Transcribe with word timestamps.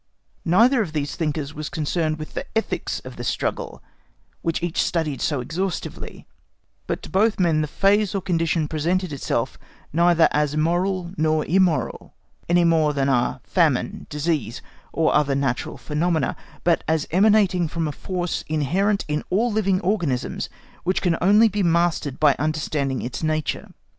Neither 0.45 0.81
of 0.81 0.93
these 0.93 1.15
thinkers 1.15 1.53
was 1.53 1.69
concerned 1.69 2.17
with 2.17 2.33
the 2.33 2.47
ethics 2.57 3.01
of 3.01 3.17
the 3.17 3.23
struggle 3.23 3.83
which 4.41 4.63
each 4.63 4.81
studied 4.81 5.21
so 5.21 5.41
exhaustively, 5.41 6.25
but 6.87 7.03
to 7.03 7.09
both 7.11 7.39
men 7.39 7.61
the 7.61 7.67
phase 7.67 8.15
or 8.15 8.21
condition 8.23 8.67
presented 8.67 9.13
itself 9.13 9.59
neither 9.93 10.27
as 10.31 10.57
moral 10.57 11.11
nor 11.17 11.45
immoral, 11.45 12.15
any 12.49 12.63
more 12.63 12.93
than 12.93 13.09
are 13.09 13.41
famine, 13.43 14.07
disease, 14.09 14.63
or 14.91 15.13
other 15.13 15.35
natural 15.35 15.77
phenomena, 15.77 16.35
but 16.63 16.83
as 16.87 17.05
emanating 17.11 17.67
from 17.67 17.87
a 17.87 17.91
force 17.91 18.43
inherent 18.47 19.05
in 19.07 19.23
all 19.29 19.51
living 19.51 19.79
organisms 19.81 20.49
which 20.83 21.03
can 21.03 21.15
only 21.21 21.47
be 21.47 21.61
mastered 21.61 22.19
by 22.19 22.35
understanding 22.39 23.03
its 23.03 23.21
nature. 23.21 23.69